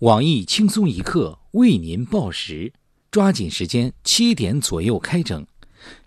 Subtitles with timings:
[0.00, 2.70] 网易轻松一刻为您报时，
[3.10, 5.46] 抓紧时间，七点左右开整。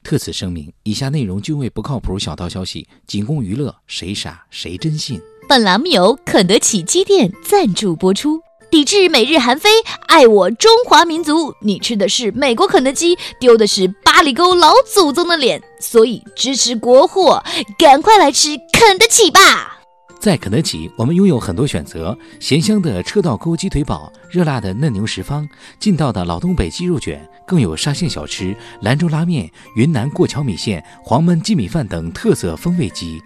[0.04, 5.20] 特此声明：以下内容均为不靠谱小道消息，仅供娱乐，谁傻谁真信。
[5.48, 8.40] 本栏目由肯德基鸡店赞助播出。
[8.70, 9.68] 抵制美日韩非，
[10.06, 11.56] 爱我中华民族。
[11.60, 17.44] 你吃的是美国肯德基，丢的是八里沟老祖宗的脸，所以支持国货，
[17.80, 19.79] 赶快来吃肯德基吧！
[20.20, 25.48] 在肯德基，我们拥有很多选择：咸香的车道沟鸡腿堡，热辣的嫩牛十方，
[25.80, 33.22] 劲道的老东北鸡肉卷，更有沙县小吃、兰州拉面、云南过桥米线、黄焖鸡米饭等特色风味鸡。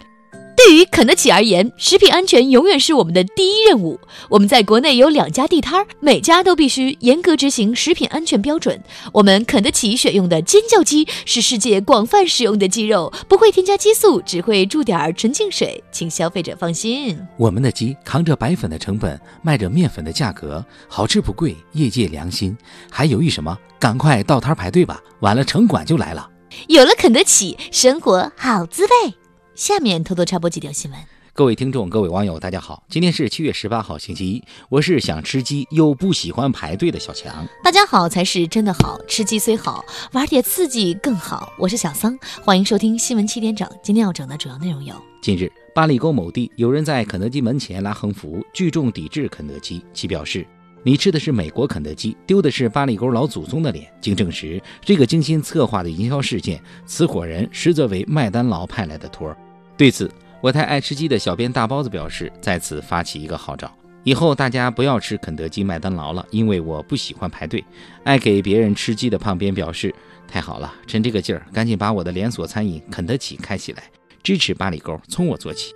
[0.65, 3.99] 对于肯德基而言，食品安全永远是我们的第一任务。
[4.29, 8.81] 我们在国内有两家地摊儿，每家都必须严格执行食品安全标准。
[9.11, 17.19] 我们肯德基选用的尖叫鸡是世界广泛使用的鸡肉，不会添加激素，只会注点儿纯净水，请消费者放心。
[17.35, 22.57] 我们的鸡扛着白粉的成本，卖着面粉的价格，好吃不贵，业界良心。
[22.89, 23.57] 还犹豫什么？
[23.77, 26.29] 赶快到摊排队吧，晚了城管就来了。
[26.67, 29.13] 有了肯德基，生活好滋味。
[29.55, 30.99] 下面偷偷插播几条新闻。
[31.31, 34.43] 各位听众、各位网友，大家好，今天是七月十八号，星期一。
[34.69, 37.47] 我是想吃鸡又不喜欢排队的小强。
[37.63, 41.53] 大家好才是真的好，吃鸡虽好，玩点刺激更好。
[41.59, 43.67] 我是小桑，欢迎收听新闻七点整。
[43.83, 49.83] 今天要整的主要内容有：近日，八里沟某地有人在肯德基门前拉横幅，聚众抵制肯德基。
[49.91, 50.45] 其表示
[50.83, 59.35] ：“你吃的是美国肯德基，丢的是八里沟老祖宗的脸。”经证实，这个精心策划的营销事件，此伙人实则为麦当劳派来的托儿。
[59.75, 63.71] 对此，我台爱吃鸡的小编大包子表示，在此发起一个号召，
[64.03, 67.63] 以后大家不要吃肯德基、麦当劳了，因为我不喜欢排队。
[68.03, 69.93] 爱给别人吃鸡的胖编表示，
[70.27, 73.83] 太好了，趁这个劲儿，赶紧把我的连锁餐饮肯德基开起来，
[74.21, 75.73] 支持八里沟，从我做起。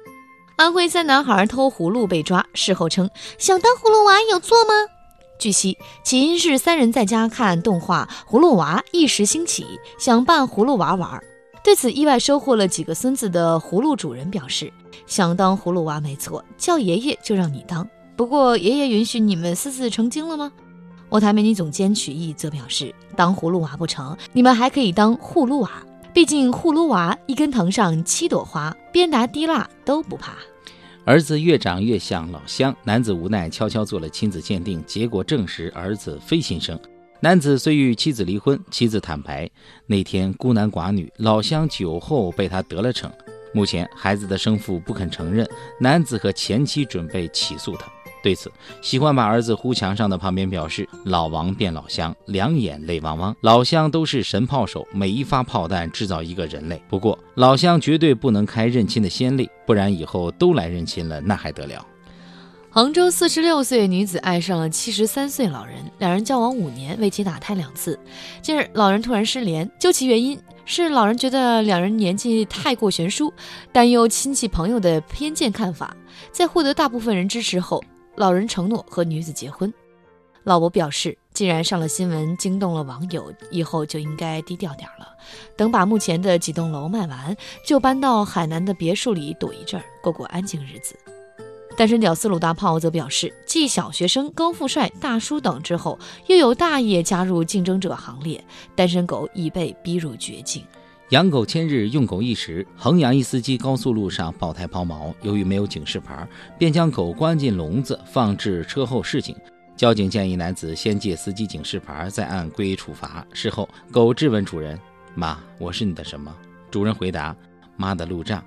[0.58, 4.72] 安徽三男孩偷葫芦被抓，事后称想当葫芦娃有错吗？
[5.40, 9.66] 据悉，起因是三人在家看动画《葫芦娃》，一时兴起，
[10.00, 11.22] 想扮葫芦娃玩。
[11.64, 14.72] 对此，意外收获了几个孙子的葫芦主人表示
[15.06, 17.88] ：“想当葫芦娃没错，叫爷爷就让你当。
[18.16, 20.52] 不过，爷爷允许你们私自成精了吗？”
[21.10, 25.72] 我台美女总监曲艺则表示：“当葫芦娃不成，你们还可以当葫芦娃。
[26.14, 30.34] 毕竟葫芦娃一根藤上七朵花，鞭打滴蜡都不怕。”
[31.06, 36.78] 儿子越长越像老乡，男子无奈悄悄做了亲子鉴定，结果证实儿子非亲生。
[37.20, 39.50] 男子虽与妻子离婚，妻子坦白
[39.88, 43.12] 那天孤男寡女，老乡酒后被他得了逞。
[43.54, 45.48] 目前孩子的生父不肯承认，
[45.80, 47.88] 男子和前妻准备起诉他。
[48.22, 48.52] 对此，
[48.84, 53.36] 喜欢把儿子呼墙上的旁边表示：“老王变老乡，两眼泪汪汪。
[53.42, 56.80] 老乡都是神炮手，每一发炮弹制造一个人类。
[56.88, 61.84] 不过老乡绝对不能开认亲的先例，不然以后都来认亲了，那还得了。”
[62.78, 68.00] 杭州四十六岁女子爱上了七十三岁老人，两人交往五年，为其打胎两次。
[68.40, 73.34] 近日，老人突然失联，究其原因，是老人觉得两人年纪太过悬殊，
[73.72, 75.98] 担忧亲戚朋友的偏见看法。
[76.32, 77.84] 在获得大部分人支持后，
[78.16, 79.74] 老人承诺和女子结婚。
[80.44, 85.08] 老伯表示，既然上了新闻，惊动了网友，以后就应该低调点了。
[85.56, 90.96] 等把目前的几栋楼卖完，就搬到海南的别墅里躲一阵儿，过过安静日子。
[91.78, 98.44] 单身屌丝鲁大炮则表示，继小学生、高富帅、大叔等之后，又有大爷加入竞争者行列，
[98.76, 100.64] 单身狗已被逼入绝境。
[101.10, 102.66] 养狗千日，用狗一时。
[102.76, 106.28] 衡阳一司机高速路上爆胎抛锚，由于没有警示牌，
[106.58, 109.36] 便将狗关进笼子，放置车后示警。
[109.76, 113.24] 交警建议男子先借司机警示牌，再按规处罚。
[113.34, 114.80] 事后，狗质问主人
[115.14, 116.36] ：“妈，我是你的什么？”
[116.72, 117.36] 主人回答
[117.78, 118.44] ：“妈的路障。”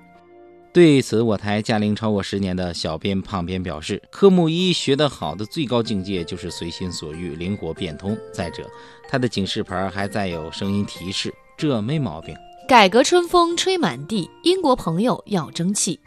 [0.73, 8.17] 对此，我台驾龄超过十年的小编胖编表示：“科目一学得好的最高境界就是随心所欲、灵活变通。
[8.31, 8.65] 再者，
[9.09, 12.33] 他的警示牌还载有声音提示，这没毛病。”
[12.69, 15.99] 改革春风吹满地，英国朋友要争气。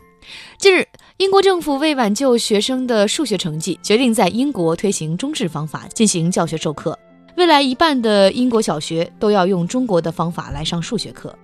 [0.59, 0.89] 近日，
[1.19, 6.99] 英国政府为挽救学生的数学成绩，决定在英国推行中式方法进行教学授课。
[7.37, 11.39] 未来一半的英国小学都要用中国的方法来上数学课。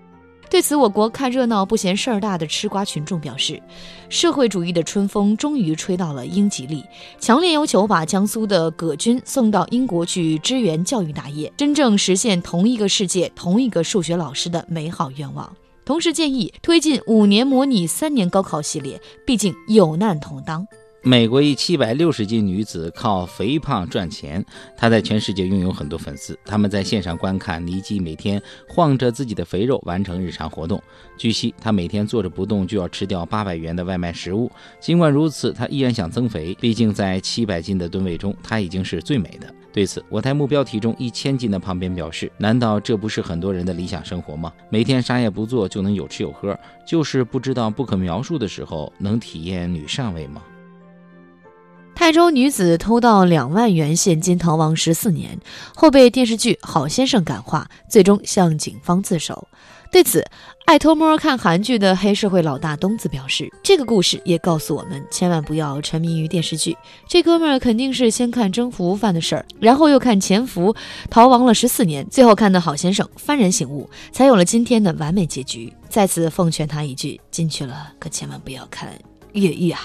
[0.51, 3.63] 对此，我国看热闹不嫌事儿大的吃瓜群众表示，
[4.09, 6.85] 社会主义的春风终于吹到了英吉利，
[7.21, 15.57] 强烈要求把江苏的葛军送到英国去支援教育大业，真正实现同一个世界、同一个数学老师的美好愿望。
[15.85, 20.67] 同时建议推进五年模拟三年高考系列，毕竟有难同当。
[21.03, 24.45] 美国一七百六十斤女子靠肥胖赚钱，
[24.77, 30.83] 她在全世界拥有很多粉丝，他们在线上观看尼基每天晃着自己的肥肉完成日常活动。
[31.17, 34.51] 据悉，她每天坐着不动就要吃掉八百元的外卖食物。
[34.79, 39.51] 尽管如此，她依然想增肥，毕竟在七百斤的吨位中，她已经是最美的。
[39.73, 44.53] 对此，我台目标体重一千斤的旁边表示：“难道这不是很多人的理想生活吗？
[44.69, 50.43] 每天啥也不做就能有吃有喝，就是不知道不可描述的时候能体验女上位吗？”
[52.01, 55.39] 泰州女子偷盗两万元现金逃亡十四年
[55.77, 59.47] 后，被电视剧《好先生》感化，最终向警方自首。
[59.93, 60.25] 对此，
[60.65, 66.75] 爱偷摸看韩剧的黑社会老大东子表示：“这个故事也告诉我们，千万不要沉迷于电视剧。
[67.07, 70.75] 这哥们儿肯定是先看征服犯的事儿，然后又看潜伏
[71.11, 75.71] 逃亡了十四年，最后看的好先生幡然醒悟，才有了今天的完美结局。
[75.91, 78.89] 在此奉劝他一句：进去了可千万不要看
[79.35, 79.81] 越狱啊！”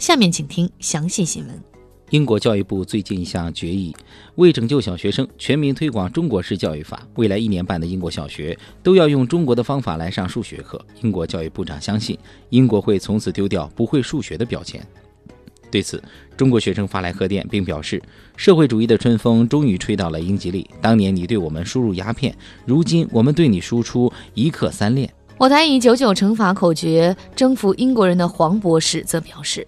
[0.00, 1.62] 下面请听详细新闻。
[2.08, 3.94] 英国教育部最近一项决议，
[4.36, 7.06] 为拯救小学生，全民推广中国式教育法。
[7.16, 10.82] 未来一年半的英国小学都要用中国的方法来上数学课。
[11.02, 12.18] 英国教育部长相信，
[12.48, 14.82] 英国会从此丢掉不会数学的标签。
[15.70, 16.02] 对此，
[16.34, 18.02] 中国学生发来贺电，并表示，
[18.38, 20.66] 社会主义的春风终于吹到了英吉利。
[20.80, 25.12] 当年你对我们输入鸦片，如今我们对你输出一课三练。
[25.36, 29.66] 我台以九九乘法口诀征服英国人的黄博士则表示。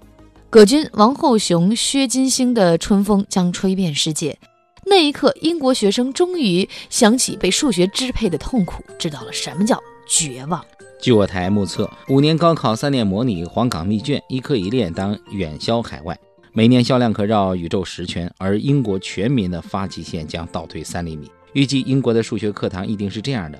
[0.52, 4.38] 葛军、王后雄、薛金星的春风将吹遍世界。
[4.84, 10.62] 那一刻，英国学生终于想起被数学支配的痛苦，知道了什么叫绝望。
[11.00, 16.14] 据我台目测，五年高考三年模拟，黄冈密卷，一课一练当远销海外，
[16.52, 18.30] 每年销量可绕宇宙十圈。
[18.36, 21.30] 而英国全民的发际线将倒退三厘米。
[21.54, 23.58] 预计英国的数学课堂一定是这样的。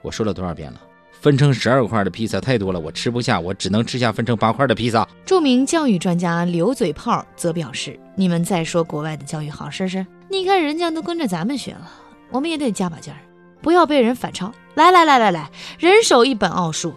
[0.00, 0.80] 我说了多少遍了？
[1.12, 5.06] 分成十二块的披萨太多了，我吃不下，我只能吃下分成八块的披萨。
[5.24, 10.06] 著名教育专家刘嘴炮则表示：“你们再说国外的教育好试试？
[10.30, 11.90] 你看人家都跟着咱们学了，
[12.30, 13.18] 我们也得加把劲儿，
[13.60, 14.52] 不要被人反超。
[14.76, 16.94] 来来来来来，人手一本奥数，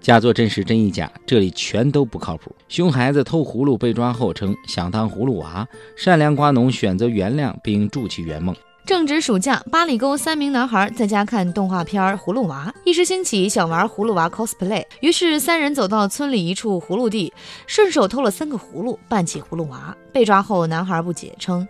[0.00, 2.50] 假作真实真亦假，这里全都不靠谱。
[2.68, 17.32] 熊孩子偷葫芦被抓后称想当葫芦娃，善良瓜农选择原谅并助其圆梦。”正值暑假，八里沟三名男孩在家看动画片《葫芦娃》，一时兴起想玩葫芦娃 cosplay，于是三人走到村里一处葫芦地，
[17.68, 19.96] 顺手偷了三个葫芦，扮起葫芦娃。
[20.12, 21.66] 被抓后，男孩不解称：“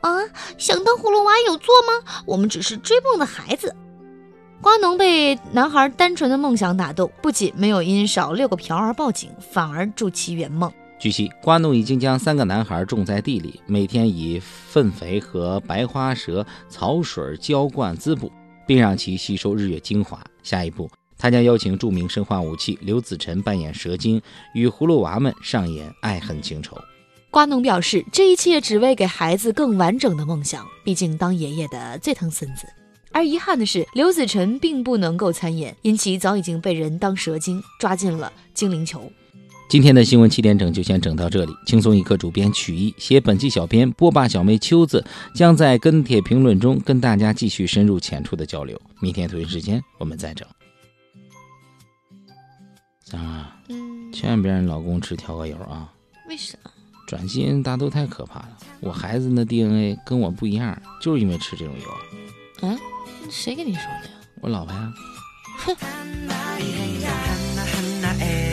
[0.00, 0.10] 啊，
[0.56, 2.22] 想当葫芦娃有错吗？
[2.24, 3.74] 我们只是追梦的孩子。”
[4.62, 10.72] 瓜农被男孩单纯的梦想打动，不仅没有因少六个瓢而报警，反而助其圆梦。
[10.98, 18.32] 据悉，瓜农已经将三个男孩种在地里，每天以粪肥和白花蛇草水浇灌滋补，
[18.66, 20.18] 并让其吸收日月精华。
[20.42, 24.20] 下一步，他将邀请著名生化武器刘子辰扮演蛇精，
[24.54, 26.74] 与葫芦娃们上演爱恨情仇。
[27.30, 32.66] 瓜农表示，这一切只为给孩子更完整的梦想，毕竟当爷爷的最疼孙子。
[33.12, 39.12] 而遗憾的是，刘子辰并不能够参演，因其早已经被人当蛇精抓进了精灵球。
[39.68, 41.52] 今天的新闻七点整就先整到这里。
[41.66, 45.04] 轻松一刻主编曲艺，写本期小编波霸小妹秋子
[45.34, 48.80] 将在跟帖评论中跟大家继续深入浅出的交流。
[49.00, 50.46] 明天同一时间我们再整。
[53.04, 55.92] 三儿，嗯，千万别让老公吃调和油啊！
[56.28, 56.56] 为啥？
[57.08, 58.56] 转基因大豆太可怕了。
[58.80, 62.68] 我孩子那 DNA 跟我不一样，就是因为吃这种油。
[62.68, 62.78] 啊，
[63.28, 64.10] 谁跟你说的呀？
[64.40, 64.92] 我老婆呀。
[65.58, 65.76] 哼。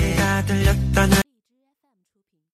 [0.49, 1.22] i love that